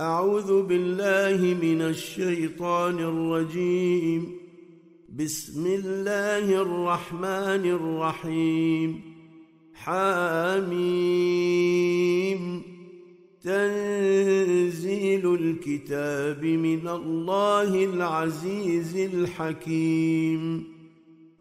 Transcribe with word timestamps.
أعوذ 0.00 0.62
بالله 0.62 1.54
من 1.62 1.82
الشيطان 1.82 2.98
الرجيم. 2.98 4.38
بسم 5.18 5.66
الله 5.66 6.62
الرحمن 6.62 7.70
الرحيم. 7.70 9.00
حاميم. 9.74 10.72
تنزيل 13.44 15.34
الكتاب 15.34 16.44
من 16.44 16.88
الله 16.88 17.84
العزيز 17.84 18.96
الحكيم. 18.96 20.75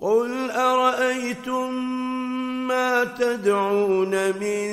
قل 0.00 0.50
ارايتم 0.50 1.74
ما 2.68 3.04
تدعون 3.04 4.32
من 4.40 4.64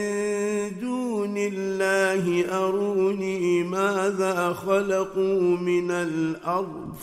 دون 0.80 1.38
الله 1.38 2.46
اروني 2.52 3.64
ماذا 3.64 4.54
خلقوا 4.54 5.42
من 5.42 5.92
الأرض 5.92 6.96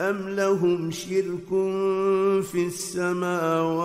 ام 0.00 0.28
لهم 0.28 0.90
شرك 0.90 1.48
في 2.42 2.66
السماوات 2.66 3.84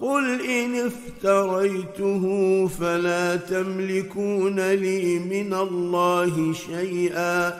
قل 0.00 0.40
إن 0.40 0.74
افتريته 0.74 2.24
فلا 2.66 3.36
تملكون 3.36 4.60
لي 4.70 5.18
من 5.18 5.54
الله 5.54 6.52
شيئا 6.52 7.52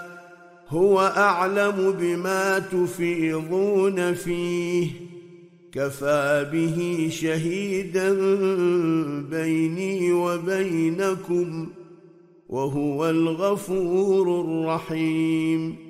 هو 0.68 1.00
أعلم 1.00 1.94
بما 2.00 2.58
تفيضون 2.58 4.14
فيه 4.14 4.90
كفى 5.72 6.48
به 6.52 7.08
شهيدا 7.12 8.12
بيني 9.30 10.12
وبينكم 10.12 11.68
وهو 12.48 13.10
الغفور 13.10 14.40
الرحيم 14.40 15.89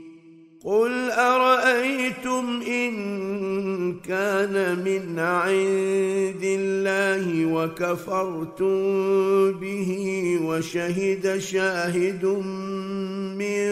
قل 0.63 1.11
ارايتم 1.11 2.61
ان 2.67 2.93
كان 3.99 4.79
من 4.85 5.19
عند 5.19 6.43
الله 6.43 7.45
وكفرتم 7.45 8.81
به 9.51 9.91
وشهد 10.43 11.37
شاهد 11.39 12.25
من 13.35 13.71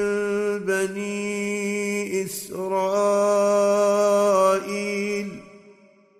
بني 0.65 2.23
اسرائيل 2.23 3.49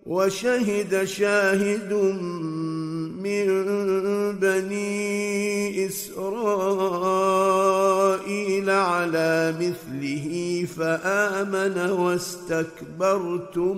وشهد 0.09 1.05
شاهد 1.05 1.93
من 3.21 3.45
بني 4.41 5.85
إسرائيل 5.85 6.49
على 8.69 9.53
مثله 9.59 10.65
فآمن 10.77 11.77
واستكبرتم. 11.91 13.77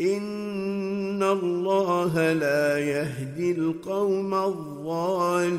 إن 0.00 1.22
الله 1.22 2.32
لا 2.32 2.78
يهدي 2.78 3.52
القوم 3.52 4.34
الظالمين. 4.34 5.58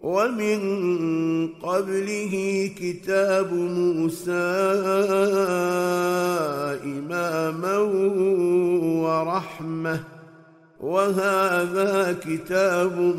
ومن 0.00 0.60
قبله 1.48 2.34
كتاب 2.80 3.54
موسى 3.54 4.32
إماما 6.84 7.78
ورحمة. 9.04 10.00
وهذا 10.80 12.16
كتاب 12.24 13.16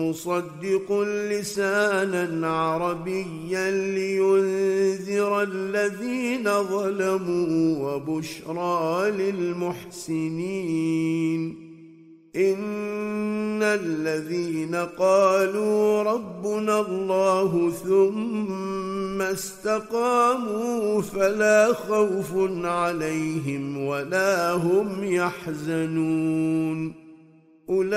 مصدق 0.00 0.88
لسانا 1.30 2.50
عربيا 2.50 3.70
لينذر 3.70 5.42
الذين 5.42 6.44
ظلموا 6.44 7.94
وبشرى 7.94 9.10
للمحسنين. 9.10 10.60
ان 12.36 13.62
الذين 13.62 14.74
قالوا 14.74 16.02
ربنا 16.02 16.80
الله 16.80 17.70
ثم 17.84 19.22
استقاموا 19.22 21.02
فلا 21.02 21.72
خوف 21.72 22.30
عليهم 22.64 23.86
ولا 23.86 24.52
هم 24.52 25.04
يحزنون 25.04 26.94
أولئك 27.70 27.90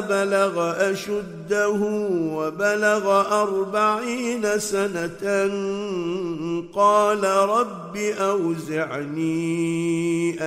بلغ 0.00 0.74
أشده 0.90 1.78
وبلغ 2.34 3.20
أربعين 3.42 4.58
سنة 4.58 5.24
قال 6.74 7.24
رب 7.24 7.96
أوزعني 7.96 9.34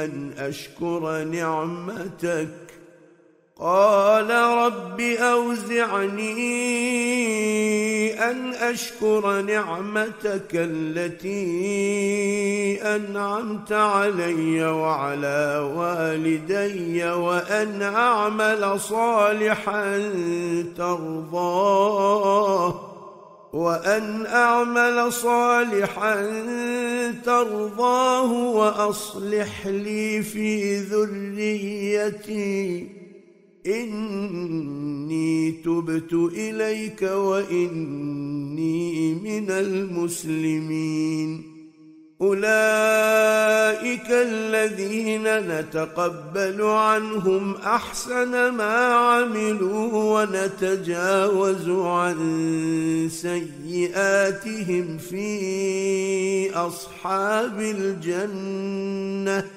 أن 0.04 0.32
أشكر 0.38 1.24
نعمتك 1.24 2.67
قال 3.60 4.30
رب 4.30 5.02
أوزعني 5.02 6.34
أن 8.30 8.54
أشكر 8.54 9.42
نعمتك 9.42 10.50
التي 10.54 11.38
أنعمت 12.82 13.72
علي 13.72 14.66
وعلى 14.66 15.72
والدي 15.76 17.06
وأن 17.06 17.82
أعمل 17.82 18.80
صالحا 18.80 20.12
ترضاه 20.78 22.18
وأن 23.54 24.26
أعمل 24.26 25.14
صالحا 25.14 26.26
ترضاه 27.26 28.32
وأصلح 28.32 29.68
لي 29.68 30.22
في 30.24 30.80
ذريتي 30.80 31.78
إني 33.68 35.52
تبت 35.52 36.14
إليك 36.14 37.02
وإني 37.02 38.88
من 39.14 39.52
المسلمين. 39.52 41.44
أولئك 42.22 44.10
الذين 44.10 45.24
نتقبل 45.24 46.62
عنهم 46.62 47.56
أحسن 47.56 48.50
ما 48.50 48.94
عملوا 48.94 50.22
ونتجاوز 50.22 51.70
عن 51.70 52.18
سيئاتهم 53.12 54.98
في 54.98 56.52
أصحاب 56.56 57.60
الجنة. 57.62 59.57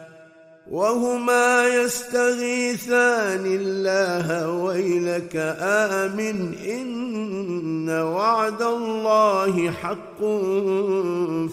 وهما 0.71 1.67
يستغيثان 1.67 3.45
الله 3.45 4.51
ويلك 4.51 5.35
آمن 5.59 6.53
إن 6.53 7.89
وعد 7.89 8.61
الله 8.61 9.71
حق 9.71 10.19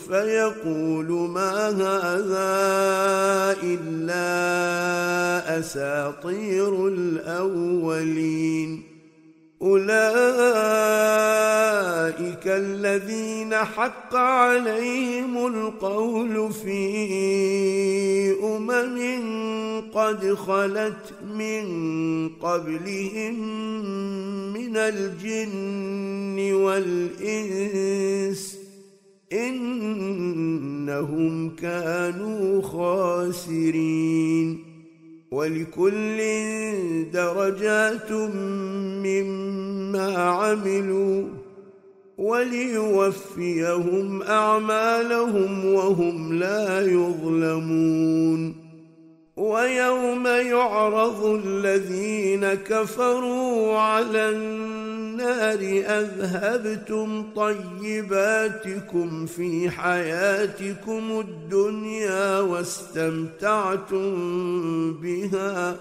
فيقول 0.09 1.31
ما 1.31 1.69
هذا 1.69 2.59
إلا 3.62 4.29
أساطير 5.59 6.87
الأولين 6.87 8.98
أولئك 9.62 9.88
الذين 12.46 13.55
حق 13.55 14.14
عليهم 14.14 15.46
القول 15.46 16.52
في 16.52 16.84
أمم 18.43 18.99
قد 19.94 20.34
خلت 20.34 21.14
من 21.37 21.64
قبلهم 22.28 23.34
من 24.52 24.76
الجن 24.76 26.52
والإنس 26.54 28.58
إنهم 29.32 30.50
كانوا 31.56 32.62
خاسرين 32.62 34.68
ولكل 35.30 36.19
درجات 37.12 38.12
مما 39.02 40.19
عملوا 40.19 41.25
وليوفيهم 42.19 44.22
أعمالهم 44.22 45.75
وهم 45.75 46.38
لا 46.38 46.80
يظلمون. 46.80 48.54
ويوم 49.36 50.26
يعرض 50.26 51.25
الذين 51.25 52.54
كفروا 52.54 53.78
على 53.78 54.28
النار 54.28 54.88
أذهبتم 56.00 57.25
طيباتكم 57.37 59.26
في 59.26 59.70
حياتكم 59.70 61.20
الدنيا 61.20 62.40
واستمتعتم 62.40 64.12
بها 64.92 65.76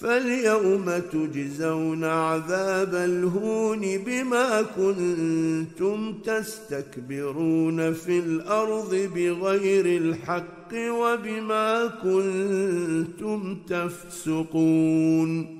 فاليوم 0.00 0.98
تجزون 1.12 2.04
عذاب 2.04 2.94
الهون 2.94 3.80
بما 3.80 4.62
كنتم 4.62 6.14
تستكبرون 6.24 7.92
في 7.92 8.18
الأرض 8.18 8.94
بغير 9.14 9.86
الحق 9.86 10.74
وبما 10.74 11.86
كنتم 11.86 13.56
تفسقون 13.68 15.59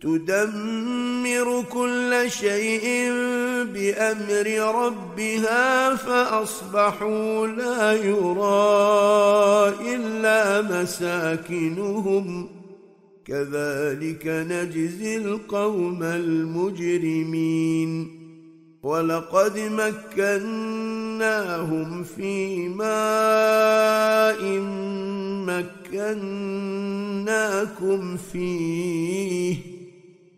تدمر 0.00 1.64
كل 1.72 2.24
شيء 2.28 3.12
بأمر 3.72 4.46
ربها 4.84 5.94
فأصبحوا 5.94 7.46
لا 7.46 7.92
يرى 7.92 9.74
إلا 9.94 10.62
مساكنهم. 10.62 12.48
كذلك 13.24 14.26
نجزي 14.26 15.16
القوم 15.16 16.02
المجرمين. 16.02 18.10
ولقد 18.82 19.58
مكناهم 19.58 20.44
في 22.04 22.68
ماء 22.68 24.42
مكناكم 25.92 28.16
فيه. 28.16 29.75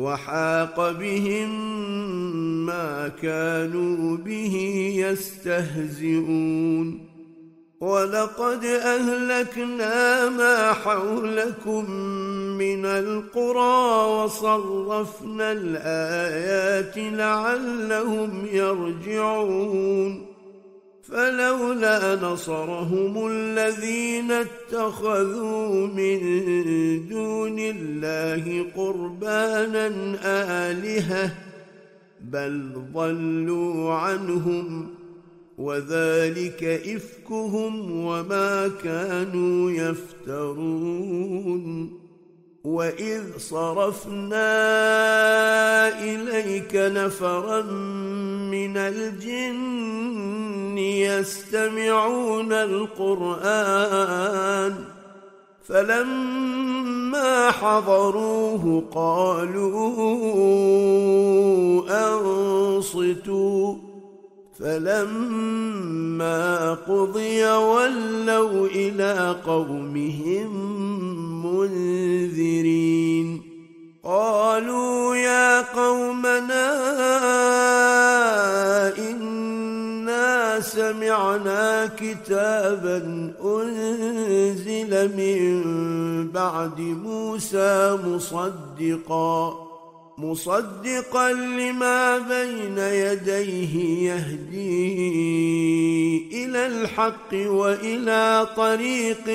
وحاق 0.00 0.90
بهم 0.90 1.50
ما 2.66 3.08
كانوا 3.08 4.16
به 4.16 4.56
يستهزئون. 4.96 6.86
ولقد 7.80 8.64
أهلكنا 8.64 10.28
ما 10.28 10.72
حولكم 10.72 11.90
من 12.58 12.86
القرى 12.86 14.04
وصرفنا 14.10 15.52
الآيات 15.52 16.96
لعلهم 16.96 18.46
يرجعون. 18.52 20.29
فلولا 21.10 22.16
نصرهم 22.16 23.26
الذين 23.26 24.32
اتخذوا 24.32 25.86
من 25.86 26.18
دون 27.08 27.58
الله 27.58 28.66
قربانا 28.76 29.90
آلهة 30.70 31.34
بل 32.20 32.70
ضلوا 32.94 33.94
عنهم 33.94 34.88
وذلك 35.58 36.64
إفكهم 36.64 38.04
وما 38.04 38.70
كانوا 38.84 39.70
يفترون 39.70 41.30
واذ 42.64 43.38
صرفنا 43.38 44.58
اليك 46.02 46.74
نفرا 46.74 47.62
من 48.52 48.76
الجن 48.76 50.78
يستمعون 50.78 52.52
القران 52.52 53.94
فلما 55.68 57.50
حضروه 57.50 58.84
قالوا 58.94 59.90
انصتوا 61.90 63.89
فلما 64.60 66.40
قضي 66.74 67.44
ولوا 67.44 68.66
إلى 68.66 69.36
قومهم 69.46 70.50
منذرين. 71.46 73.42
قالوا 74.04 75.16
يا 75.16 75.60
قومنا 75.60 76.70
إنا 78.98 80.60
سمعنا 80.60 81.90
كتابا 81.98 83.32
أنزل 83.44 85.16
من 85.16 85.62
بعد 86.28 86.80
موسى 86.80 87.98
مصدقا. 88.04 89.69
مصدقا 90.22 91.32
لما 91.32 92.18
بين 92.18 92.78
يديه 92.78 93.74
يهدي 94.10 94.90
إلى 96.44 96.66
الحق 96.66 97.32
وإلى 97.32 98.48
طريق 98.56 99.28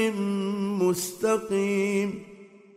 مستقيم. 0.81 2.34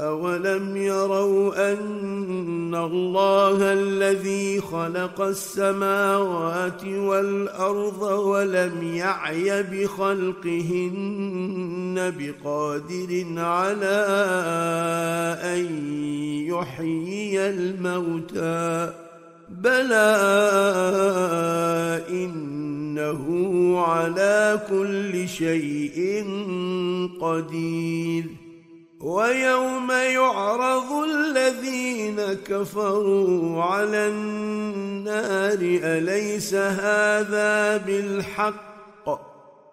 أولم 0.00 0.76
يروا 0.76 1.72
أن 1.72 2.74
الله 2.74 3.72
الذي 3.72 4.60
خلق 4.60 5.20
السماوات 5.20 6.84
والأرض 6.84 8.02
ولم 8.02 8.82
يعي 8.94 9.62
بخلقهن 9.62 10.94
بقادر 12.18 13.24
على 13.36 14.06
أن 15.42 15.66
يحيي 16.48 17.50
الموتى 17.50 18.92
بلى 19.48 20.14
إنه 22.10 23.24
على 23.80 24.60
كل 24.70 25.28
شيء 25.28 26.24
قدير 27.20 28.43
ويوم 29.04 29.90
يعرض 29.90 30.92
الذين 30.92 32.20
كفروا 32.46 33.62
على 33.62 34.08
النار 34.08 35.58
أليس 35.60 36.54
هذا 36.54 37.76
بالحق؟ 37.76 38.74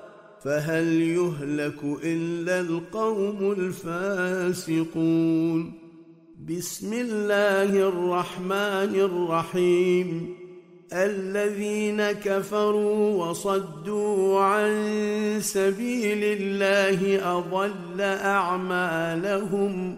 فهل 0.43 1.01
يهلك 1.01 1.83
إلا 2.03 2.59
القوم 2.59 3.51
الفاسقون؟ 3.51 5.73
بسم 6.49 6.93
الله 6.93 7.87
الرحمن 7.87 8.95
الرحيم. 8.95 10.35
الذين 10.93 12.11
كفروا 12.11 13.25
وصدوا 13.25 14.39
عن 14.39 14.73
سبيل 15.41 16.23
الله 16.23 17.31
أضل 17.37 18.01
أعمالهم 18.01 19.97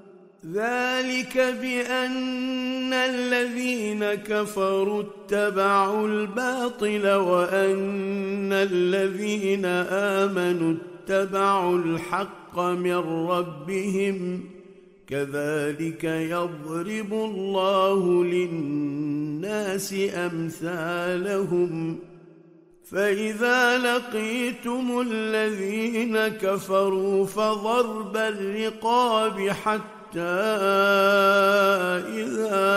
ذلك 0.45 1.37
بأن 1.37 2.93
الذين 2.93 4.13
كفروا 4.13 5.03
اتبعوا 5.03 6.07
الباطل 6.07 7.07
وأن 7.13 8.53
الذين 8.53 9.65
آمنوا 10.25 10.73
اتبعوا 10.73 11.77
الحق 11.77 12.59
من 12.59 12.97
ربهم 13.29 14.43
كذلك 15.07 16.03
يضرب 16.03 17.13
الله 17.13 18.23
للناس 18.23 19.95
أمثالهم 20.15 21.99
فإذا 22.91 23.77
لقيتم 23.77 25.05
الذين 25.11 26.27
كفروا 26.27 27.25
فضرب 27.25 28.17
الرقاب 28.17 29.49
حتى 29.49 30.00
إذا 32.07 32.71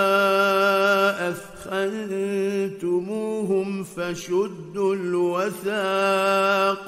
أثخنتموهم 1.64 3.84
فشدوا 3.84 4.94
الوثاق 4.94 6.86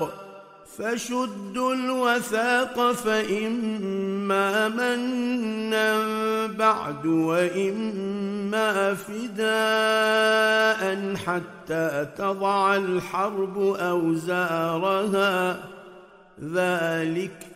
فشدوا 0.79 1.75
الوثاق 1.75 2.93
فإما 2.93 4.69
منا 4.69 5.97
بعد 6.47 7.07
وإما 7.07 8.95
فداء 8.95 10.83
حتى 11.17 12.07
تضع 12.19 12.77
الحرب 12.77 13.59
أوزارها. 13.81 15.59
ذلك 16.43 17.56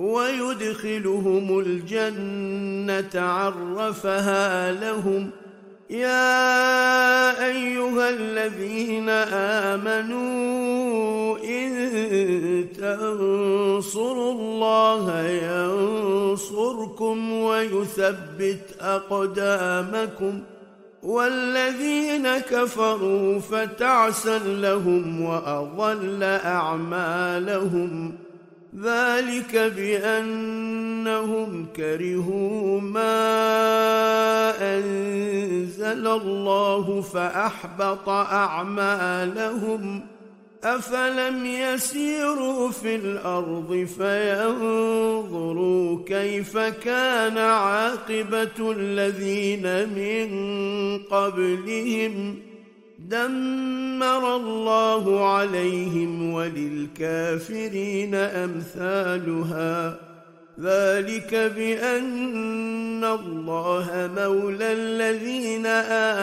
ويدخلهم 0.00 1.58
الجنة 1.58 3.10
عرفها 3.14 4.72
لهم 4.72 5.30
يا 5.90 7.46
أيها 7.46 8.10
الذين 8.10 9.08
آمنوا 9.68 11.38
إن 11.38 11.70
تنصروا 12.78 14.32
الله 14.32 15.20
ينصركم 15.28 17.32
ويثبت 17.32 18.60
أقدامكم 18.80 20.40
والذين 21.02 22.38
كفروا 22.38 23.40
فتعسا 23.40 24.38
لهم 24.38 25.22
وأضل 25.22 26.22
أعمالهم 26.44 28.12
ذلك 28.78 29.72
بأنهم 29.76 31.66
كرهوا 31.76 32.80
ما 32.80 33.16
أنزل 34.76 36.06
الله 36.06 37.00
فأحبط 37.00 38.08
أعمالهم. 38.08 40.00
أفلم 40.64 41.46
يسيروا 41.46 42.70
في 42.70 42.94
الأرض 42.94 43.88
فينظروا 43.98 45.98
كيف 46.06 46.58
كان 46.58 47.38
عاقبة 47.38 48.72
الذين 48.72 49.88
من 49.88 50.28
قبلهم. 50.98 52.49
دمر 53.10 54.36
الله 54.36 55.28
عليهم 55.28 56.32
وللكافرين 56.32 58.14
أمثالها. 58.14 59.96
ذلك 60.60 61.34
بأن 61.56 63.04
الله 63.04 64.10
مولى 64.16 64.72
الذين 64.72 65.66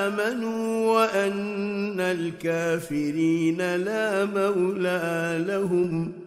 آمنوا 0.03 0.93
وأن 0.93 1.99
الكافرين 1.99 3.75
لا 3.75 4.25
مولى 4.25 5.43
لهم. 5.47 6.26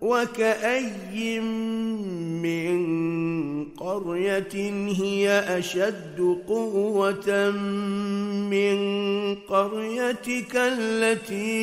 وكأي 0.00 1.40
من 1.40 2.76
قرية 3.64 4.72
هي 5.02 5.58
أشد 5.58 6.38
قوة 6.48 7.50
من 8.50 8.76
قريتك 9.34 10.56
التي 10.56 11.56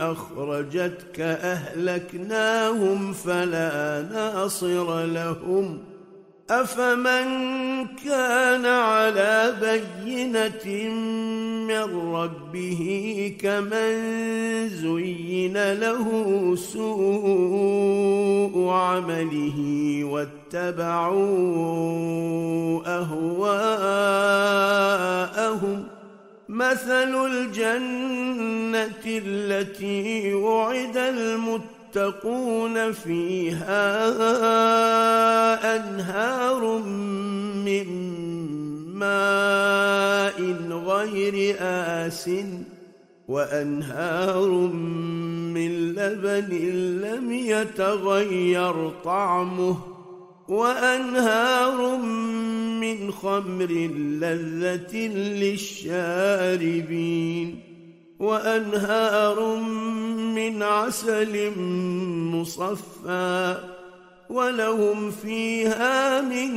أخرجتك 0.00 1.20
أهلكناهم 1.20 3.12
فلا 3.12 4.02
ناصر 4.12 5.04
لهم 5.04 5.78
ۖ 5.92 5.95
أفمن 6.50 7.86
كان 8.04 8.66
على 8.66 9.54
بينة 9.60 10.90
من 11.66 12.14
ربه 12.14 12.82
كمن 13.40 14.68
زين 14.68 15.72
له 15.72 16.06
سوء 16.56 17.88
عمله 18.68 19.58
واتبعوا 20.04 21.16
أهواءهم 22.86 24.36
مثل 26.48 27.26
الجنة 27.26 29.04
التي 29.06 30.34
وعد 30.34 30.96
المتقين 30.96 31.75
المتقون 31.96 32.92
فيها 32.92 33.86
أنهار 35.76 36.78
من 37.64 37.86
ماء 38.94 40.40
غير 40.72 41.56
آسٍ 41.60 42.30
وأنهار 43.28 44.50
من 45.54 45.94
لبن 45.94 46.50
لم 47.02 47.32
يتغير 47.32 48.90
طعمه 49.04 49.78
وأنهار 50.48 51.96
من 52.80 53.12
خمر 53.12 53.72
لذة 54.20 54.96
للشاربين 55.42 56.76
وأنهار 58.18 59.56
من 60.34 60.62
عسل 60.62 61.52
مصفى 62.34 63.56
ولهم 64.30 65.10
فيها 65.10 66.20
من 66.20 66.48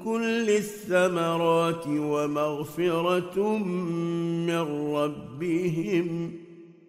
كل 0.00 0.50
الثمرات 0.50 1.86
ومغفرة 1.86 3.58
من 4.46 4.94
ربهم 4.94 6.47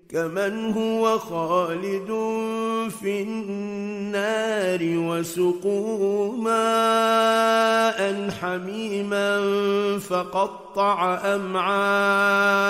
كمن 0.10 0.74
هو 0.74 1.20
خالد 1.20 2.08
في 3.02 3.22
النار 3.22 4.80
وسقوا 4.82 6.38
ماء 6.38 8.00
حميما 8.42 9.40
فقطع 10.00 11.20
أمعاءهم 11.36 12.70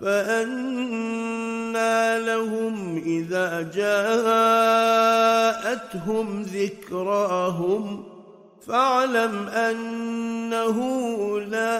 فأنى 0.00 1.90
لهم 2.26 3.02
إذا 3.06 3.70
جاءتهم 5.60 6.42
ذكراهم 6.42 8.04
فاعلم 8.66 9.48
أنه 9.48 10.78
لا 11.40 11.78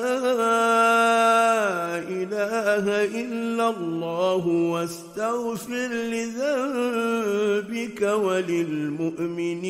إله 1.98 3.04
إلا 3.04 3.68
الله 3.70 4.46
واستغفر 4.46 5.88
لذنبك 6.12 8.02
وللمؤمنين 8.02 9.66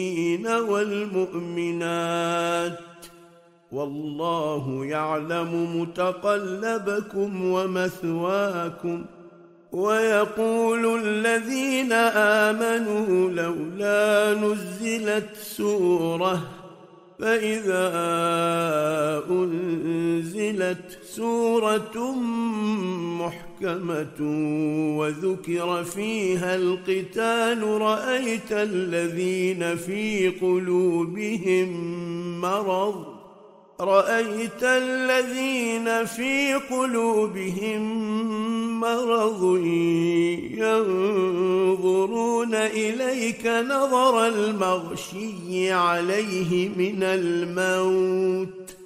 والمؤمنات 0.46 1.70
والله 3.72 4.84
يعلم 4.84 5.80
متقلبكم 5.80 7.44
ومثواكم 7.44 9.04
ويقول 9.72 11.00
الذين 11.04 11.92
آمنوا 11.92 13.30
لولا 13.30 14.34
نزلت 14.34 15.36
سورة 15.36 16.42
فإذا 17.18 17.92
أنزلت 19.30 20.98
سورة 21.02 22.14
محكمة 23.20 24.20
وذكر 24.98 25.84
فيها 25.84 26.54
القتال 26.54 27.62
رأيت 27.62 28.52
الذين 28.52 29.76
في 29.76 30.28
قلوبهم 30.28 31.70
مرض 32.40 33.19
رأيت 33.80 34.62
الذين 34.62 36.04
في 36.04 36.54
قلوبهم 36.54 37.80
مرض 38.80 39.56
ينظرون 40.60 42.54
إليك 42.54 43.46
نظر 43.46 44.26
المغشي 44.26 45.72
عليه 45.72 46.68
من 46.68 47.02
الموت 47.02 48.76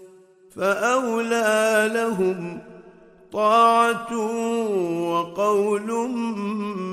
فأولى 0.56 1.90
لهم 1.94 2.58
طاعة 3.32 4.16
وقول 5.10 6.08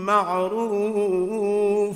معروف 0.06 1.96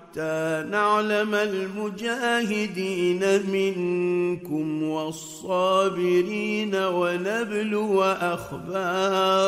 حتى 0.11 0.65
نعلم 0.71 1.35
المجاهدين 1.35 3.23
منكم 3.51 4.83
والصابرين 4.83 6.75
ونبلو 6.75 8.03
أخباركم 8.03 9.47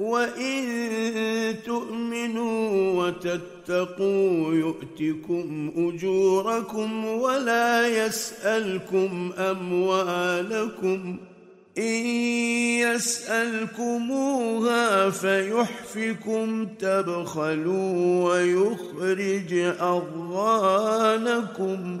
وان 0.00 1.56
تؤمنوا 1.66 2.70
وتتقوا 3.04 4.54
يؤتكم 4.54 5.72
اجوركم 5.76 7.04
ولا 7.04 7.88
يسالكم 7.88 9.32
اموالكم 9.38 11.16
ان 11.78 12.06
يسالكموها 13.80 15.10
فيحفكم 15.10 16.66
تبخلوا 16.66 18.24
ويخرج 18.24 19.54
اضغانكم 20.60 22.00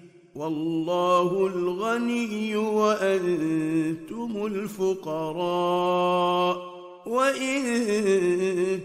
والله 0.35 1.47
الغني 1.47 2.55
وأنتم 2.55 4.45
الفقراء. 4.45 6.71
وإن 7.05 7.63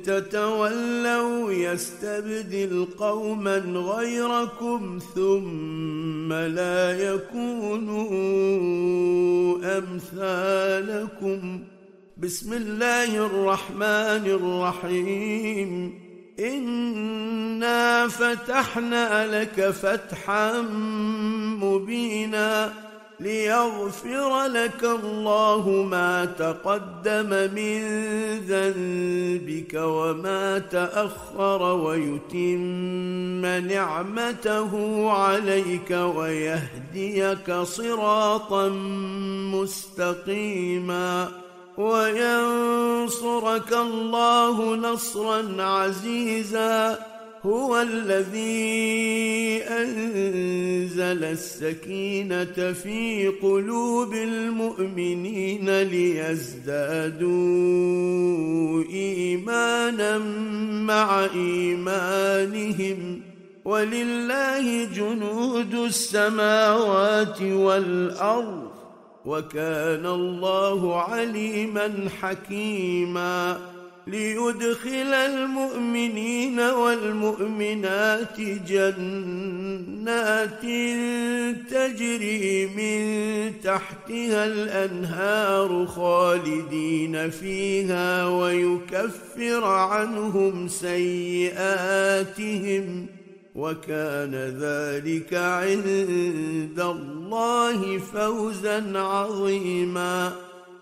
تتولوا 0.05 1.53
يستبدل 1.53 2.87
قوما 2.99 3.59
غيركم 3.59 4.99
ثم 5.15 6.33
لا 6.33 7.15
يكونوا 7.15 8.09
أمثالكم. 9.79 11.61
بسم 12.17 12.53
الله 12.53 13.27
الرحمن 13.27 14.27
الرحيم. 14.27 16.06
انا 16.39 18.09
فتحنا 18.09 19.41
لك 19.41 19.71
فتحا 19.71 20.61
مبينا 21.61 22.73
ليغفر 23.21 24.47
لك 24.47 24.85
الله 24.85 25.71
ما 25.91 26.25
تقدم 26.25 27.31
من 27.55 27.81
ذنبك 28.39 29.75
وما 29.75 30.59
تاخر 30.59 31.63
ويتم 31.63 33.47
نعمته 33.47 35.11
عليك 35.11 35.91
ويهديك 35.91 37.53
صراطا 37.53 38.69
مستقيما 39.55 41.46
وينصرك 41.79 43.73
الله 43.73 44.77
نصرا 44.77 45.63
عزيزا. 45.63 46.99
هو 47.43 47.81
الذي 47.81 49.63
أنزل 49.63 51.25
السكينة 51.25 52.73
في 52.83 53.29
قلوب 53.43 54.15
المؤمنين 54.15 55.83
ليزدادوا 55.83 57.27
ايمانا 58.93 60.19
مع 60.85 61.25
إيمانهم. 61.35 63.21
ولله 63.65 64.85
جنود 64.85 65.75
السماوات 65.75 67.43
والأرض. 67.43 68.71
وكان 69.27 70.07
الله 70.07 71.03
عليما 71.03 72.09
حكيما 72.21 73.59
ليدخل 74.07 75.15
المؤمنين 75.15 76.61
والمؤمنات 76.61 78.41
جنات 78.69 80.63
تجري 81.71 82.67
من 82.67 83.53
تحتها 83.61 84.47
الأنهار 84.47 85.87
خالدين 85.87 87.31
فيها 87.31 88.29
ويكفر 88.29 89.65
عنهم 89.65 90.69
سيئاتهم 90.69 91.97
وكان 93.57 94.35
ذلك 94.61 95.35
عند 95.35 96.81
الله 96.81 97.99
فوزا 97.99 98.99
عظيما. 98.99 100.33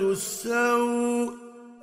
السوء. 0.00 1.43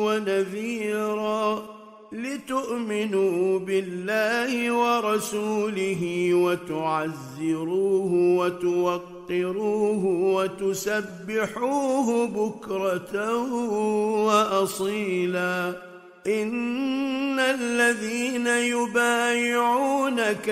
ونذيرا 0.03 1.63
لتؤمنوا 2.11 3.59
بالله 3.59 4.71
ورسوله 4.71 6.33
وتعزروه 6.33 8.13
وتوقروه 8.39 10.05
وتسبحوه 10.35 12.07
بكره 12.27 13.43
واصيلا 14.25 15.88
ان 16.27 17.39
الذين 17.39 18.47
يبايعونك 18.47 20.49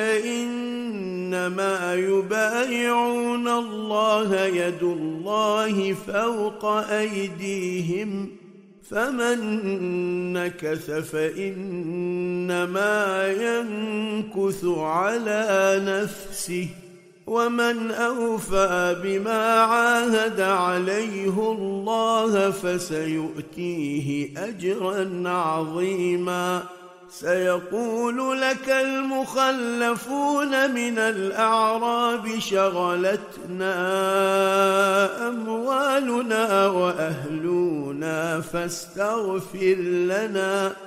انما 1.27 1.95
يبايعون 1.95 3.47
الله 3.47 4.45
يد 4.45 4.83
الله 4.83 5.93
فوق 5.93 6.65
ايديهم 6.65 8.29
فمن 8.89 9.39
نكث 10.33 10.91
فانما 11.11 12.97
ينكث 13.27 14.65
على 14.65 15.81
نفسه 15.85 16.67
ومن 17.27 17.91
أوفى 17.91 18.95
بما 19.03 19.59
عاهد 19.59 20.41
عليه 20.41 21.51
الله 21.51 22.51
فسيؤتيه 22.51 24.29
أجرا 24.37 25.23
عظيما. 25.25 26.63
سيقول 27.09 28.41
لك 28.41 28.69
المخلفون 28.69 30.51
من 30.71 30.97
الأعراب 30.97 32.39
شغلتنا 32.39 33.77
أموالنا 35.27 36.67
وأهلنا 36.67 38.41
فاستغفر 38.41 39.75
لنا. 39.83 40.86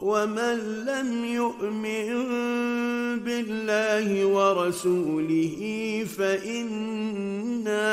ومن 0.00 0.84
لم 0.86 1.24
يؤمن 1.24 2.08
بالله 3.18 4.24
ورسوله 4.26 5.60
فإنا 6.18 7.88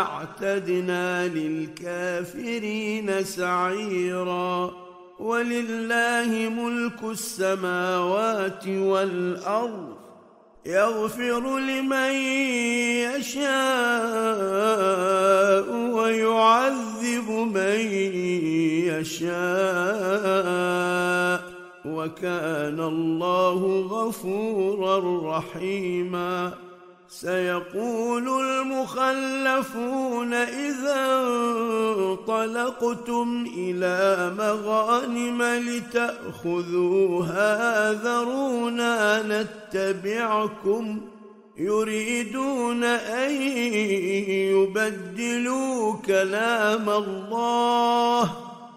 أعتدنا 0.00 1.28
للكافرين 1.28 3.24
سعيرا. 3.24 4.82
ولله 5.22 6.50
ملك 6.50 7.02
السماوات 7.02 8.68
والأرض 8.68 9.96
يغفر 10.66 11.58
لمن 11.58 12.12
يشاء 13.06 13.42
وكان 22.02 22.80
الله 22.80 23.86
غفورا 23.90 24.98
رحيما. 25.38 26.54
سيقول 27.08 28.28
المخلفون 28.28 30.34
إذا 30.34 31.22
انطلقتم 31.98 33.46
إلى 33.56 34.32
مغانم 34.38 35.42
لتاخذوها 35.42 37.52
ذرونا 37.92 39.22
نتبعكم. 39.22 41.00
يريدون 41.58 42.84
أن 42.84 43.30
يبدلوا 44.52 45.96
كلام 46.06 46.90
الله. 46.90 48.51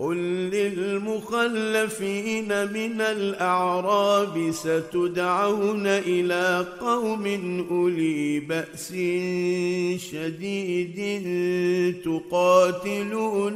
قل 0.00 0.16
للمخلفين 0.50 2.48
من 2.72 3.00
الاعراب 3.00 4.50
ستدعون 4.50 5.86
إلى 5.86 6.66
قوم 6.80 7.26
اولي 7.70 8.40
باس 8.40 8.88
شديد 10.10 10.98
تقاتلونهم 12.04 13.46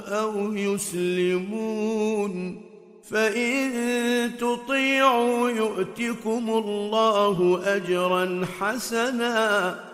أو 0.00 0.54
يسلمون 0.54 2.60
فان 3.02 4.30
تطيعوا 4.38 5.50
يؤتكم 5.50 6.50
الله 6.50 7.60
اجرا 7.64 8.46
حسنا 8.60 9.93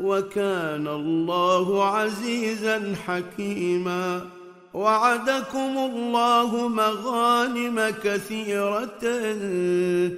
وكان 0.00 0.88
الله 0.88 1.84
عزيزا 1.84 2.94
حكيما 3.06 4.26
وعدكم 4.74 5.78
الله 5.78 6.68
مغانم 6.68 7.94
كثيرة 8.04 9.00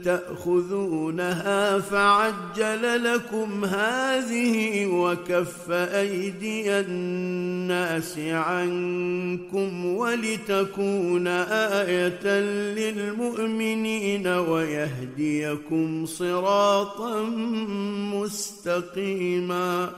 تأخذونها 0.04 1.78
فعجل 1.78 3.04
لكم 3.04 3.64
هذه 3.64 4.86
وكف 4.86 5.70
أيدي 5.70 6.80
الناس 6.80 8.18
عنكم 8.18 9.86
ولتكون 9.86 11.26
آية 11.86 12.40
للمؤمنين 12.74 14.26
ويهديكم 14.26 16.06
صراطا 16.06 17.22
مستقيما 18.14 19.90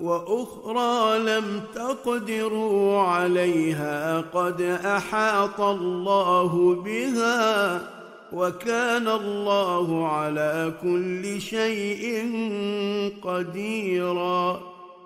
وأخرى 0.00 1.18
لم 1.18 1.60
تقدروا 1.74 2.98
عليها 2.98 4.20
قد 4.20 4.62
أحاط 4.84 5.60
الله 5.60 6.74
بها 6.84 7.80
وكان 8.32 9.08
الله 9.08 10.08
على 10.08 10.72
كل 10.82 11.40
شيء 11.40 12.26
قديرا. 13.22 14.60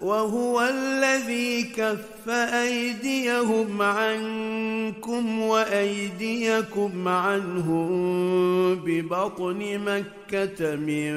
وهو 0.00 0.60
الذي 0.60 1.62
كف 1.62 2.28
أيديهم 2.28 3.82
عنكم 3.82 5.40
وأيديكم 5.40 7.08
عنهم 7.08 7.88
ببطن 8.74 9.78
مكة 9.78 10.76
من 10.76 11.14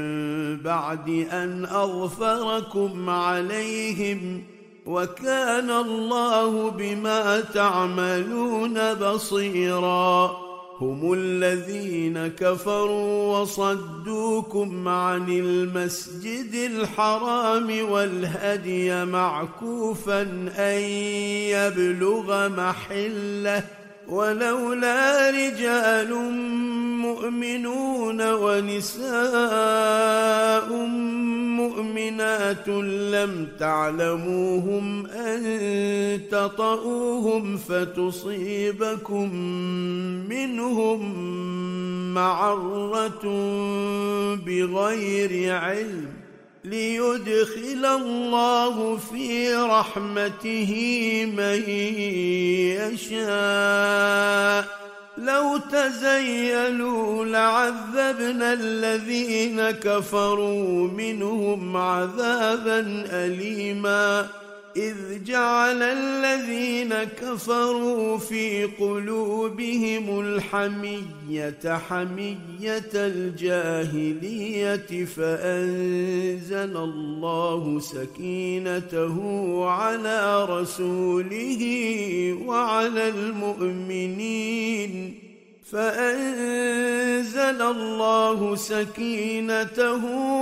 بعد 0.58 1.10
أن 1.32 1.66
أظفركم 1.66 3.10
عليهم 3.10 4.44
وكان 4.86 5.70
الله 5.70 6.70
بما 6.70 7.40
تعملون 7.40 8.94
بصيرا 8.94 10.51
هم 10.82 11.14
الذين 11.14 12.28
كفروا 12.28 13.38
وصدوكم 13.38 14.88
عن 14.88 15.30
المسجد 15.32 16.54
الحرام 16.54 17.92
والهدي 17.92 19.06
معكوفا 19.06 20.22
أن 20.58 20.82
يبلغ 21.54 22.50
محلة 22.50 23.64
ولولا 24.12 25.30
رجال 25.30 26.14
مؤمنون 27.02 28.34
ونساء 28.34 29.12
مؤمنات 31.58 32.68
لم 32.68 33.48
تعلموهم 33.60 35.06
أن 35.06 35.42
تطئوهم 36.32 37.58
فتصيبكم 37.58 39.36
منهم 40.30 41.16
معرة 42.14 43.26
بغير 44.46 45.56
علم 45.56 46.21
ليدخل 46.64 47.86
الله 47.86 48.98
في 48.98 49.54
رحمته 49.56 50.72
من 51.38 51.70
يشاء. 53.02 54.82
لو 55.18 55.58
تزيلوا 55.72 57.26
لعذبنا 57.26 58.54
الذين 58.54 59.72
كفروا 59.72 60.88
منهم 60.88 61.78
عذابا 61.78 63.06
اليما. 63.12 64.28
إذ 64.78 65.24
جعل 65.24 65.82
الذين 65.82 66.94
كفروا 67.04 68.18
في 68.18 68.66
قلوبهم 68.66 70.20
الحمية 70.20 71.78
حمية 71.90 72.92
الجاهلية 72.96 74.26
فأنزل 75.06 76.78
الله 76.78 77.80
سكينته 77.80 79.18
على 79.66 80.46
رسوله 80.46 81.64
وعلى 82.46 83.10
المؤمنين 83.10 84.52
فأنزل 85.72 87.62
الله 87.62 88.56
سكينته 88.56 90.02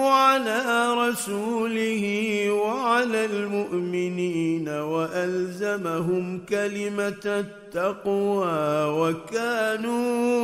على 0.10 0.94
رسوله 0.94 2.04
وعلى 2.52 3.26
المؤمنين 3.26 4.70
وألزمهم 4.70 6.42
كلمة 6.50 7.26
التقوى 7.26 8.86
وكانوا 9.00 10.36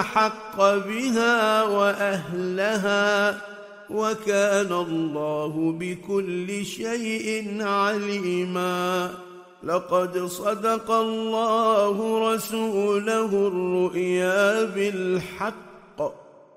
أحق 0.00 0.56
بها 0.58 1.62
وأهلها 1.62 3.40
وكان 3.90 4.72
الله 4.72 5.76
بكل 5.78 6.64
شيء 6.66 7.56
عليما 7.60 9.10
لقد 9.66 10.26
صدق 10.26 10.90
الله 10.90 12.34
رسوله 12.34 13.24
الرؤيا 13.24 14.64
بالحق. 14.64 15.64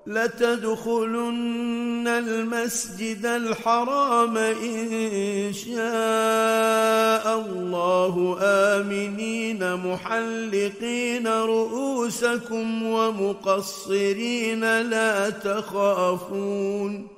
لتدخلن 0.06 2.08
المسجد 2.08 3.26
الحرام 3.26 4.36
إن 4.36 5.52
شاء 5.52 7.40
الله. 7.40 8.38
آمنين 8.42 9.76
محلقين 9.76 11.28
رؤوسكم 11.28 12.82
ومقصرين 12.82 14.80
لا 14.80 15.30
تخافون. 15.30 17.17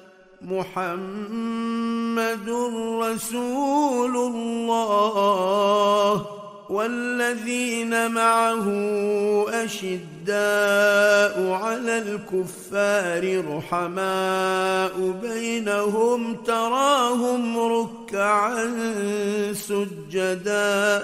محمد 0.43 2.49
رسول 3.01 4.15
الله 4.17 6.25
والذين 6.69 8.11
معه 8.11 8.65
أشداء 9.49 11.51
على 11.51 11.97
الكفار 11.97 13.43
رحماء 13.57 15.13
بينهم 15.21 16.35
تراهم 16.35 17.59
ركعا 17.59 18.73
سجدا 19.53 21.03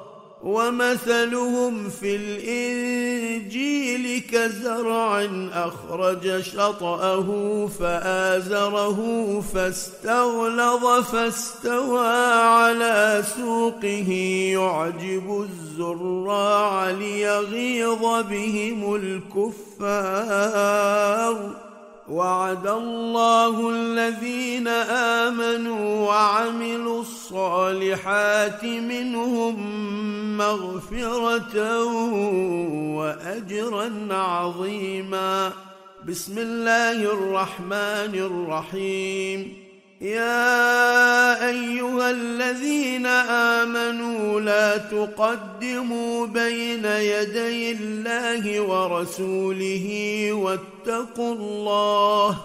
ومثلهم 0.43 1.89
في 1.89 2.15
الإنجيل 2.15 4.23
كزرع 4.31 5.27
أخرج 5.53 6.41
شطأه 6.41 7.27
فآزره 7.79 8.99
فاستغلظ 9.53 10.85
فاستوى 11.11 12.07
على 12.37 13.23
سوقه. 13.37 14.11
يعجب 14.53 15.47
الزراع 15.49 16.89
ليغيظ 16.89 18.01
بهم 18.29 18.95
الكفار. 18.95 20.41
وعد 22.11 22.67
الله 22.67 23.69
الذين 23.69 24.67
آمنوا 25.27 26.07
وعملوا 26.07 27.01
الصالحات 27.01 28.63
منهم 28.63 29.55
مغفرة 30.37 31.83
وأجرا 32.95 34.07
عظيما. 34.11 35.51
بسم 36.07 36.37
الله 36.37 36.91
الرحمن 36.91 38.13
الرحيم. 38.15 39.70
يا 40.01 41.49
أيها 41.49 42.11
الذين 42.11 43.05
آمنوا 43.05 44.39
لا 44.39 44.77
تقدموا 44.77 46.27
بين 46.27 46.85
يدي 46.85 47.71
الله 47.71 48.61
ورسوله 48.61 49.87
واتقوا 50.33 51.33
الله 51.33 52.37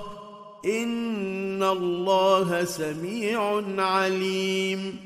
إن 0.65 1.63
الله 1.63 2.65
سميع 2.65 3.63
عليم 3.79 5.06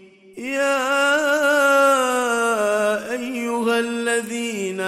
يا 0.37 0.81
أيها 3.11 3.79
الذين 3.79 4.79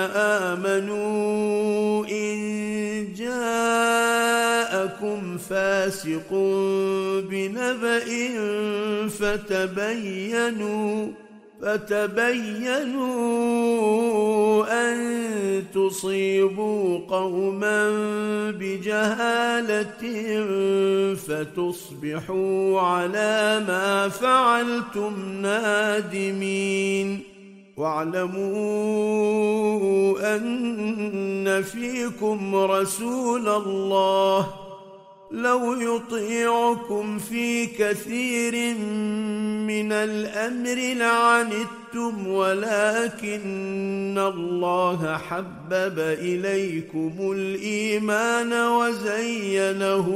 آمنوا 0.52 2.06
إن 2.06 3.14
جاءكم 3.18 4.58
فاسق 5.38 6.30
بنبأ 7.30 8.06
فتبينوا 9.20 11.08
فتبينوا 11.64 13.04
أن 14.68 14.98
تصيبوا 15.74 17.00
قوما 17.10 17.90
بجهالة 18.52 20.04
فتصبحوا 21.16 22.82
على 22.82 23.64
ما 23.68 24.10
فعلتم 24.10 25.42
نادمين. 25.42 27.24
واعلموا 27.78 28.56
أن 30.36 31.62
فيكم 31.64 32.56
رسول 32.56 33.48
الله. 33.50 34.48
لو 35.34 35.74
يطيعكم 35.74 37.20
في 37.20 37.66
كثير 37.66 38.76
من 39.68 39.92
الأمر 39.92 40.94
لعنتم 40.94 42.28
ولكن 42.28 44.18
الله 44.18 45.18
حبب 45.18 46.00
إليكم 46.00 47.14
الإيمان 47.20 48.54
وزينه 48.54 50.08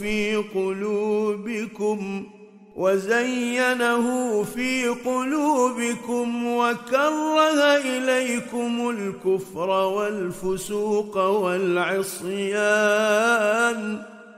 في 0.00 0.36
قلوبكم 0.36 2.26
وزينه 2.76 4.42
في 4.42 4.88
قلوبكم 4.88 6.46
وكره 6.46 7.76
إليكم 7.76 8.90
الكفر 8.90 9.70
والفسوق 9.70 11.16
والعصيان. 11.16 12.56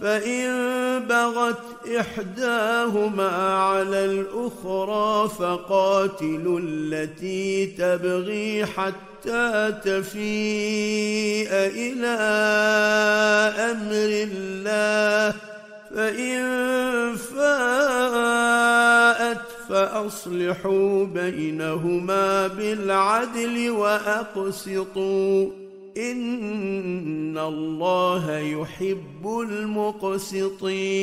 فإن 0.00 0.50
بغت 1.08 1.86
إحداهما 2.00 3.56
على 3.56 4.04
الأخرى 4.04 5.28
فقاتلوا 5.28 6.60
التي 6.62 7.66
تبغي 7.66 8.66
حتى 8.66 9.74
تفيء 9.84 11.48
إلى 11.52 12.16
أمر 13.70 14.28
الله. 14.32 15.34
فإن 15.94 16.42
فاءت 17.16 18.56
فأصلحوا 19.68 21.04
بينهما 21.04 22.46
بالعدل 22.46 23.70
وأقسطوا. 23.70 25.65
ان 25.96 27.38
الله 27.38 28.38
يحب 28.38 29.40
المقسطين 29.50 30.96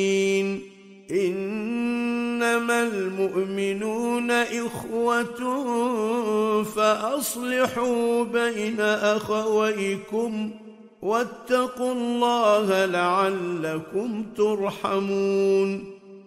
انما 1.10 2.82
المؤمنون 2.82 4.30
اخوه 4.30 5.24
فاصلحوا 6.62 8.24
بين 8.24 8.80
اخويكم 8.80 10.50
واتقوا 11.02 11.92
الله 11.92 12.84
لعلكم 12.84 14.24
ترحمون 14.36 15.93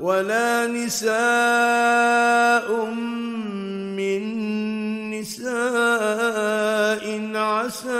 ولا 0.00 0.66
نساء 0.66 1.10
من 3.96 4.22
نساء 5.20 7.04
عسى 7.36 7.90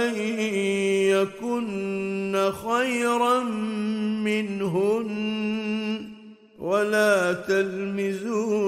أن 0.00 0.16
يكن 1.12 2.52
خيرا 2.68 3.40
منهن 4.24 5.08
ولا 6.58 7.32
تلمزوا 7.32 8.58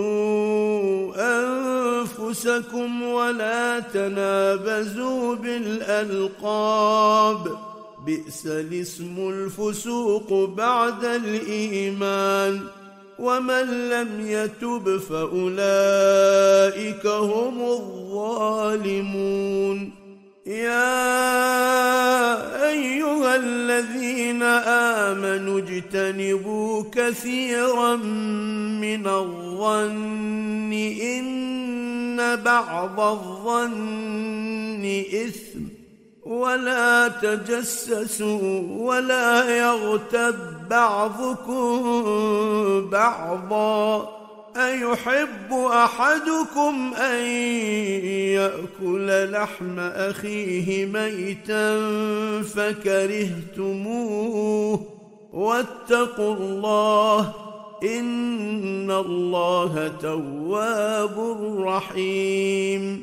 أنفسكم 1.40 3.02
ولا 3.02 3.80
تنابزوا 3.80 5.34
بالألقاب 5.34 6.90
بئس 8.10 8.46
الاسم 8.46 9.28
الفسوق 9.28 10.54
بعد 10.56 11.04
الإيمان 11.04 12.60
ومن 13.18 13.88
لم 13.88 14.26
يتب 14.26 14.98
فأولئك 14.98 15.46
هم 17.06 17.62
الظالمون. 17.62 19.10
يا 20.46 20.90
أيها 22.70 23.36
الذين 23.36 24.42
آمنوا 25.02 25.58
اجتنبوا 25.58 26.84
كثيرا 26.92 27.96
من 28.82 29.06
الظن 29.06 30.72
إن 31.02 32.36
بعض 32.36 33.00
الظن 33.00 34.84
إثم. 35.26 35.69
ولا 36.30 37.08
تجسسوا 37.08 38.62
ولا 38.78 39.58
يغتب 39.58 40.34
بعضكم 40.70 41.80
بعضا. 42.90 44.08
أيحب 44.56 45.52
أحدكم 45.52 46.94
أن 46.94 47.24
يأكل 48.34 49.32
لحم 49.32 49.78
أخيه 49.78 50.86
ميتا 50.86 51.80
فكرهتموه. 52.42 54.00
واتقوا 55.32 56.34
الله 56.34 57.32
إن 57.82 58.90
الله 58.90 59.92
تواب 60.02 61.16
رحيم. 61.66 63.02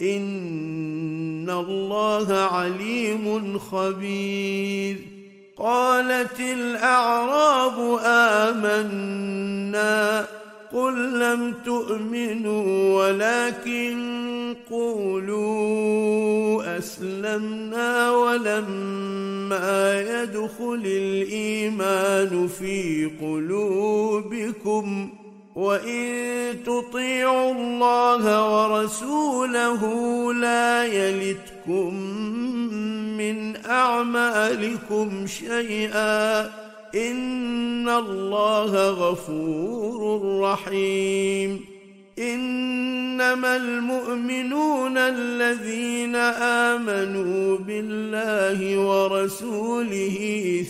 ان 0.00 1.50
الله 1.50 2.34
عليم 2.34 3.58
خبير 3.58 4.96
قالت 5.56 6.40
الاعراب 6.40 7.98
امنا 8.04 9.46
قل 10.72 11.20
لم 11.20 11.54
تؤمنوا 11.64 13.02
ولكن 13.02 14.14
قولوا 14.70 16.78
اسلمنا 16.78 18.10
ولما 18.10 20.00
يدخل 20.00 20.82
الايمان 20.84 22.48
في 22.58 23.10
قلوبكم 23.20 25.08
وان 25.54 26.56
تطيعوا 26.66 27.52
الله 27.52 28.24
ورسوله 28.54 29.82
لا 30.34 30.84
يلتكم 30.84 31.94
من 33.18 33.56
اعمالكم 33.66 35.26
شيئا 35.26 36.40
ان 36.94 37.88
الله 37.88 38.88
غفور 38.90 40.40
رحيم 40.40 41.73
إنما 42.18 43.56
المؤمنون 43.56 44.98
الذين 44.98 46.16
آمنوا 46.16 47.58
بالله 47.58 48.78
ورسوله 48.78 50.18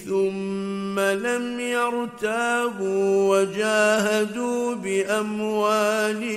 ثم 0.09 1.01
لم 1.01 1.61
يرتابوا 1.61 3.38
وجاهدوا 3.38 4.74
بأموالهم 4.74 6.28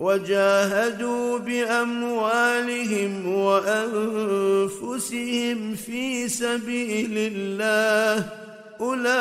وجاهدوا 0.00 1.38
بأموالهم 1.38 3.34
وأنفسهم 3.34 4.94
في 5.74 6.28
سبيل 6.28 7.12
الله 7.16 8.26
أولئك 8.80 9.14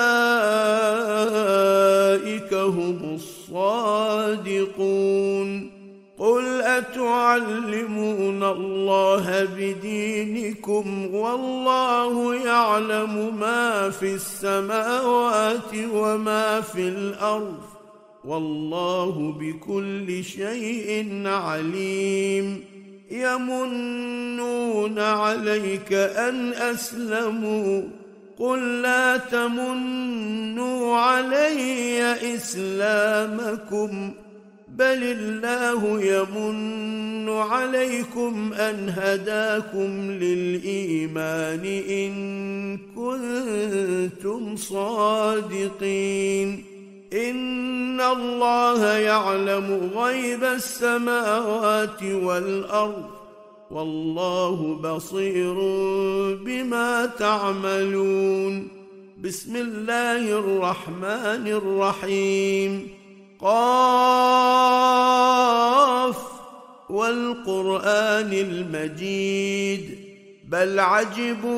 هم 2.53 3.17
الصادقون. 3.51 5.71
قل 6.17 6.61
أتعلمون 6.61 8.43
الله 8.43 9.47
بدينكم 9.57 11.15
والله 11.15 12.35
يعلم 12.35 13.39
ما 13.39 13.89
في 13.89 14.13
السماوات 14.13 15.73
وما 15.93 16.61
في 16.61 16.87
الأرض. 16.87 17.59
والله 18.25 19.35
بكل 19.39 20.23
شيء 20.23 21.21
عليم. 21.25 22.65
يمنون 23.11 24.99
عليك 24.99 25.93
أن 25.93 26.53
أسلموا. 26.53 28.00
قل 28.41 28.81
لا 28.81 29.17
تمنوا 29.17 30.97
علي 30.97 32.01
إسلامكم 32.35 34.11
بل 34.67 35.03
الله 35.03 36.01
يمن 36.01 37.29
عليكم 37.29 38.53
أن 38.53 38.93
هداكم 38.97 40.11
للإيمان 40.11 41.65
إن 41.89 42.13
كنتم 42.95 44.55
صادقين. 44.55 46.49
إن 47.13 48.01
الله 48.01 48.87
يعلم 48.97 49.91
غيب 49.95 50.43
السماوات 50.43 52.03
والأرض 52.03 53.20
والله 53.71 54.79
بصير 54.83 55.53
بما 56.33 57.05
تعملون. 57.19 58.67
بسم 59.23 59.55
الله 59.55 60.39
الرحمن 60.39 61.47
الرحيم. 61.47 62.87
قاف 63.41 64.11
والقرآن 66.89 68.33
المجيد. 68.33 69.99
بل 70.49 70.79
عجبوا 70.79 71.51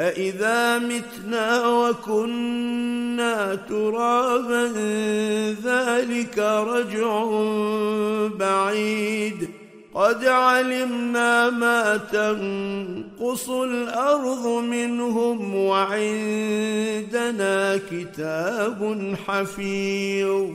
أإذا 0.00 0.78
متنا 0.78 1.66
وكنا 1.68 3.54
ترابا 3.54 4.72
ذلك 5.64 6.38
رجع 6.38 7.24
بعيد. 8.38 9.48
قد 9.94 10.24
علمنا 10.24 11.50
ما 11.50 11.96
تنقص 11.96 13.50
الأرض 13.50 14.46
منهم 14.46 15.54
وعندنا 15.54 16.60
كتاب 17.90 19.14
حفيظ. 19.26 20.46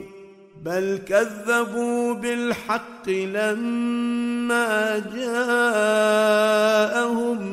بل 0.66 1.00
كذبوا 1.08 2.14
بالحق 2.14 3.10
لما 3.10 5.00
جاءهم 5.16 6.36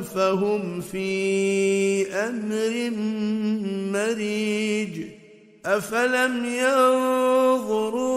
فهم 0.02 0.80
في 0.80 2.12
أمر 2.12 2.90
مريج 3.92 5.04
أفلم 5.66 6.44
ينظروا 6.44 8.16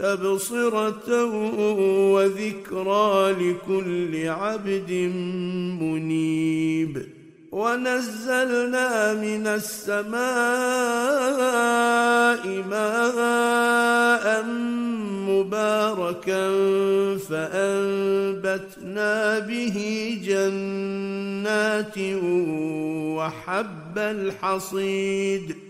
تبصره 0.00 1.24
وذكرى 2.12 3.32
لكل 3.32 4.28
عبد 4.28 4.92
منيب. 5.80 7.06
ونزلنا 7.52 9.14
من 9.14 9.46
السماء 9.46 10.20
ماء 12.70 14.44
مباركا 15.28 16.44
فأنبتنا 17.28 19.14
به 19.38 19.78
جنات 20.24 21.98
وحب 23.16 23.98
الحصيد. 23.98 25.69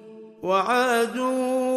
وعاد 0.43 1.17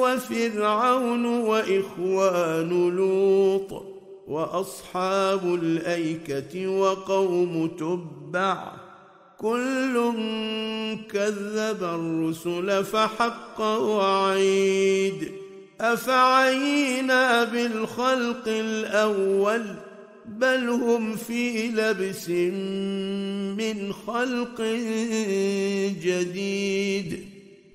وفرعون 0.03 1.27
وإخوان 1.27 2.97
لوط 2.97 3.85
وأصحاب 4.29 5.55
الأيكة 5.55 6.67
وقوم 6.67 7.67
تبع. 7.69 8.73
كل 9.39 10.13
كذب 11.13 11.83
الرسل 11.83 12.85
فحق 12.85 13.61
وعيد. 13.61 15.33
أفعينا 15.81 17.45
بالخلق 17.45 18.45
الأول 18.47 19.65
بل 20.27 20.69
هم 20.69 21.17
في 21.17 21.69
لبس 21.69 22.29
من 23.59 23.93
خلق 24.07 24.61
جديد. 26.03 27.34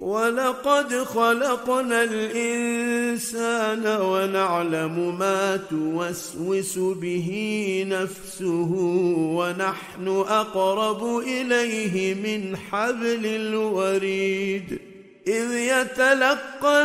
ولقد 0.09 0.93
خلقنا 1.03 2.03
الإنسان 2.03 3.87
ونعلم 4.01 5.19
ما 5.19 5.57
توسوس 5.69 6.77
به 6.77 7.29
نفسه 7.87 8.71
ونحن 9.37 10.07
أقرب 10.27 11.17
إليه 11.17 12.13
من 12.13 12.57
حبل 12.57 13.25
الوريد. 13.25 14.79
إذ 15.27 15.53
يتلقى 15.53 16.81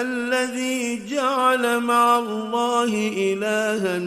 الذي 0.00 1.06
جعل 1.10 1.80
مع 1.80 2.18
الله 2.18 3.12
إلها 3.16 4.00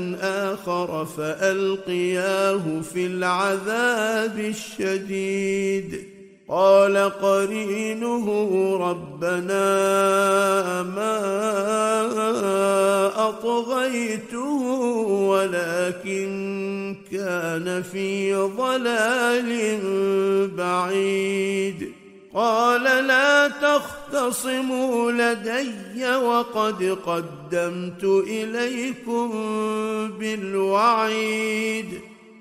آخر 0.54 1.06
فألقياه 1.06 2.82
في 2.94 3.06
العذاب 3.06 4.40
الشديد. 4.40 6.04
قال 6.50 6.98
قرينه 6.98 8.28
ربنا 8.78 9.64
ما 10.84 11.20
أطغيته 13.30 14.62
ولكن 15.28 16.28
كان 17.12 17.84
في 17.92 18.34
ضلال 18.34 19.52
بعيد. 20.58 21.97
قال 22.38 22.84
لا 22.84 23.48
تختصموا 23.48 25.12
لدي 25.12 26.16
وقد 26.16 26.98
قدمت 27.06 28.04
إليكم 28.04 29.32
بالوعيد. 30.20 31.86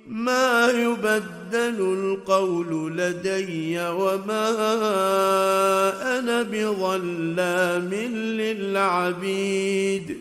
ما 0.08 0.68
يبدل 0.70 1.80
القول 1.80 2.96
لدي 2.96 3.80
وما 3.80 4.50
أنا 6.18 6.42
بظلام 6.42 7.94
للعبيد. 8.40 10.20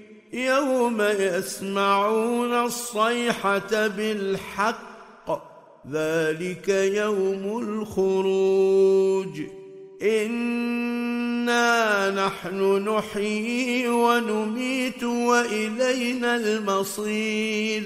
يوم 0.33 1.01
يسمعون 1.01 2.53
الصيحة 2.65 3.87
بالحق 3.87 4.91
ذلك 5.91 6.69
يوم 6.69 7.59
الخروج. 7.63 9.41
إنا 10.01 11.61
نحن 12.25 12.89
نحيي 12.89 13.87
ونميت 13.87 15.03
وإلينا 15.03 16.35
المصير. 16.35 17.83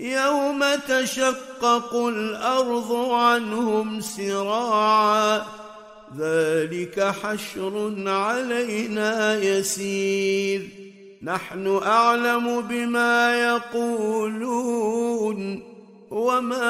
يوم 0.00 0.64
تشقق 0.88 1.96
الأرض 1.96 2.92
عنهم 3.10 4.00
سراعا 4.00 5.46
ذلك 6.18 7.14
حشر 7.22 7.94
علينا 8.06 9.38
يسير. 9.42 10.85
نحن 11.26 11.80
أعلم 11.82 12.60
بما 12.60 13.38
يقولون 13.74 15.62
وما 16.10 16.62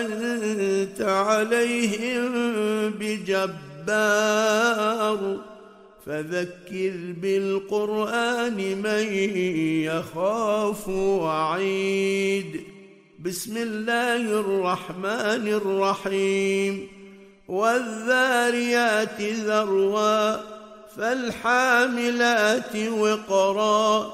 أنت 0.00 1.00
عليهم 1.00 2.30
بجبار. 2.90 3.48
فذكر 6.06 6.92
بالقرآن 7.22 8.56
من 8.82 9.12
يخاف 9.84 10.88
وعيد. 10.88 12.60
بسم 13.24 13.56
الله 13.56 14.16
الرحمن 14.16 15.48
الرحيم. 15.48 16.88
والذاريات 17.48 19.20
ذروا 19.20 20.53
فالحاملات 20.96 22.76
وقرا 22.76 24.12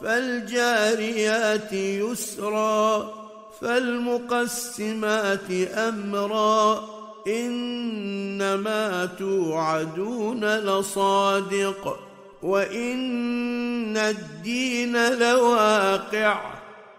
فالجاريات 0.00 1.72
يسرا 1.72 3.14
فالمقسمات 3.60 5.50
أمرا 5.74 6.88
إنما 7.26 9.08
توعدون 9.18 10.44
لصادق 10.44 11.98
وإن 12.42 13.96
الدين 13.96 15.18
لواقع 15.18 16.52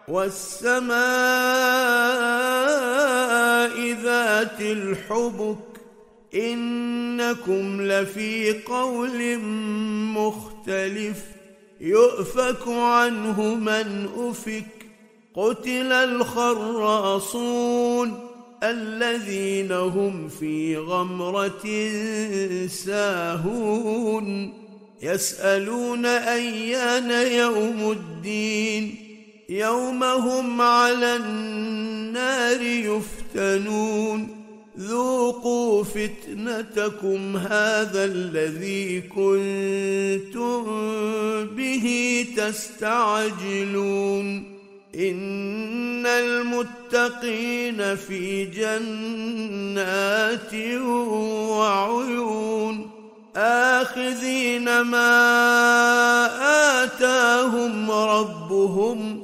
والسماء 0.07 0.93
ذات 4.03 4.61
الحبك. 4.61 5.72
إنكم 6.36 7.81
لفي 7.81 8.53
قول 8.65 9.39
مختلف. 10.13 11.17
يؤفك 11.81 12.67
عنه 12.67 13.55
من 13.55 14.09
أفك. 14.17 14.65
قتل 15.36 15.91
الخراصون 15.93 17.09
الذين 18.63 19.71
هم 19.71 20.27
في 20.27 20.77
غمرة 20.77 21.89
ساهون. 22.67 24.53
يسألون 25.01 26.05
أيان 26.05 27.31
يوم 27.31 27.91
الدين. 27.91 28.95
يوم 29.49 30.03
هم 30.03 30.61
على 30.61 31.15
النار 31.15 32.61
يفتنون. 32.61 34.42
ذوقوا 34.80 35.84
فتنتكم 35.84 37.38
هذا 37.38 38.05
الذي 38.05 39.01
كنتم 39.01 40.63
به 41.45 42.26
تستعجلون. 42.38 44.28
إن 44.95 46.05
المتقين 46.05 47.95
في 47.95 48.45
جنات 48.45 49.93
وعيون. 51.49 52.89
آخذين 53.36 54.82
ما 54.82 55.13
آتاهم 56.84 57.91
ربهم 57.91 59.24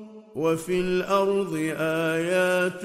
وفي 0.35 0.79
الأرض 0.79 1.53
آيات 1.79 2.83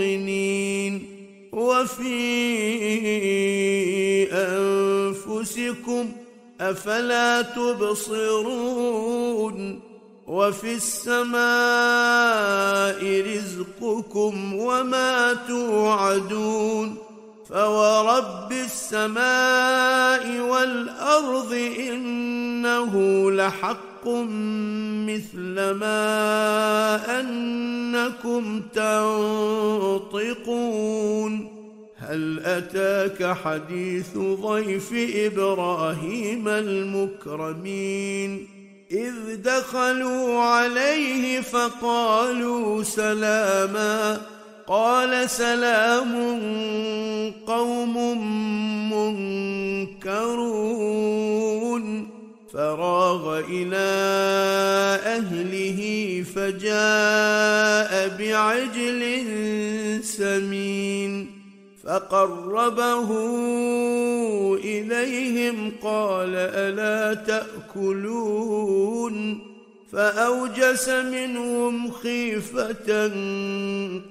للموقنين 0.00 1.06
وفي 1.52 2.18
أنفسكم 4.32 6.12
أفلا 6.60 7.42
تبصرون 7.42 8.78
وفي 10.26 10.74
السماء 10.74 11.38
رزقكم 13.20 14.54
وما 14.54 15.36
توعدون 15.48 16.96
فورب 17.48 18.52
السماء 18.52 20.40
والأرض 20.40 21.52
إنه 21.78 23.30
لحق 23.30 23.87
مثل 25.06 25.70
ما 25.70 27.20
أنكم 27.20 28.62
تنطقون. 28.74 30.28
هل 31.96 32.40
أتاك 32.44 33.36
حديث 33.36 34.18
ضيف 34.18 34.94
إبراهيم 35.14 36.48
المكرمين؟ 36.48 38.48
إذ 38.90 39.14
دخلوا 39.36 40.40
عليه 40.40 41.40
فقالوا 41.40 42.82
سلاما. 42.82 44.20
قال 44.66 45.30
سلام 45.30 46.40
قوم 47.46 48.22
منكرون. 48.92 50.18
فراغ 52.52 53.38
إلى 53.38 53.88
أهله 55.04 55.80
فجاء 56.34 58.08
بعجل 58.18 59.20
سمين 60.04 61.30
فقربه 61.84 63.08
إليهم 64.64 65.72
قال 65.82 66.34
ألا 66.34 67.14
تأكلون 67.74 69.38
فأوجس 69.92 70.88
منهم 70.88 71.90
خيفة 71.90 73.10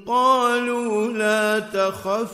قالوا 0.08 1.08
لا 1.08 1.60
تخف 1.60 2.32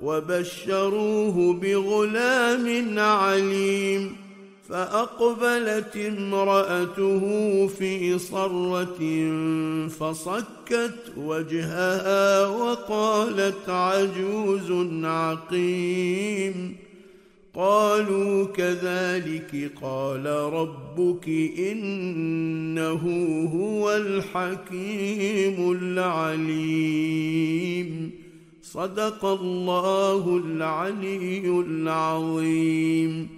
وبشروه 0.00 1.52
بغلام 1.52 2.98
عليم 2.98 4.25
فأقبلت 4.68 5.96
امرأته 5.96 7.22
في 7.66 8.18
صرة 8.18 8.98
فصكت 9.88 11.12
وجهها 11.16 12.46
وقالت 12.46 13.68
عجوز 13.68 14.72
عقيم. 15.04 16.76
قالوا 17.54 18.44
كذلك 18.44 19.72
قال 19.82 20.26
ربك 20.26 21.28
إنه 21.58 23.02
هو 23.54 23.96
الحكيم 23.96 25.72
العليم. 25.72 27.10
صدق 28.62 29.24
الله 29.24 30.42
العلي 30.44 31.62
العظيم. 31.66 33.35